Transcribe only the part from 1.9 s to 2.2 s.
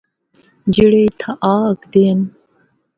ہن۔